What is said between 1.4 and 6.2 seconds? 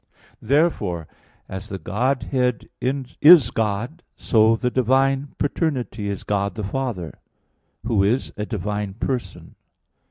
as the Godhead is God so the divine paternity